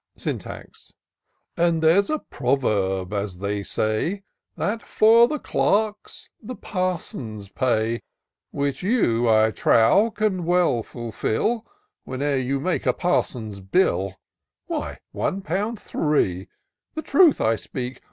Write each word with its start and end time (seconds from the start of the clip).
Syntax." 0.17 0.93
And 1.55 1.83
there's 1.83 2.09
a 2.09 2.17
proverb, 2.17 3.13
as 3.13 3.37
they 3.37 3.61
say. 3.61 4.23
That 4.57 4.81
for 4.81 5.27
the 5.27 5.37
clerks 5.37 6.31
the 6.41 6.55
parsons 6.55 7.49
pay; 7.49 8.01
Which 8.49 8.81
you, 8.81 9.29
I 9.29 9.51
trow, 9.51 10.09
can 10.09 10.43
well 10.45 10.81
fulfil, 10.81 11.67
Whene'er 12.03 12.37
you 12.43 12.59
make 12.59 12.87
a 12.87 12.93
parson's 12.93 13.59
bill. 13.59 14.15
Why, 14.65 14.97
one 15.11 15.43
pound 15.43 15.79
three, 15.79 16.47
the 16.95 17.03
truth 17.03 17.39
I 17.39 17.55
speak. 17.55 17.99